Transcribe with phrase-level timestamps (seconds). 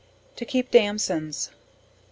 [0.37, 1.51] To keep Damsons.